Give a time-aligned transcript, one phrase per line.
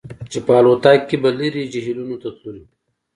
[0.31, 2.63] چې په الوتکه کې به لرې جهیلونو ته تللو